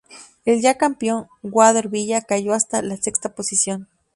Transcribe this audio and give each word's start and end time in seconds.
El 0.45 0.61
ya 0.61 0.79
campeón, 0.79 1.27
Walter 1.43 1.87
Villa 1.87 2.21
cayó 2.21 2.53
hasta 2.55 2.81
la 2.81 2.97
sexta 2.97 3.35
posición. 3.35 3.87